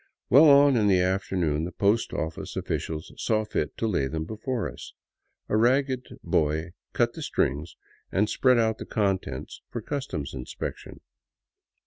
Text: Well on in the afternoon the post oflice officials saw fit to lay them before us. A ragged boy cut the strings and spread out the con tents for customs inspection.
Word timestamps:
Well 0.31 0.45
on 0.49 0.75
in 0.77 0.87
the 0.87 0.99
afternoon 0.99 1.63
the 1.63 1.71
post 1.71 2.09
oflice 2.09 2.57
officials 2.57 3.13
saw 3.17 3.45
fit 3.45 3.77
to 3.77 3.85
lay 3.87 4.07
them 4.07 4.25
before 4.25 4.67
us. 4.67 4.93
A 5.47 5.55
ragged 5.55 6.07
boy 6.23 6.71
cut 6.91 7.13
the 7.13 7.21
strings 7.21 7.75
and 8.11 8.27
spread 8.27 8.57
out 8.57 8.79
the 8.79 8.85
con 8.87 9.19
tents 9.19 9.61
for 9.69 9.79
customs 9.79 10.33
inspection. 10.33 11.01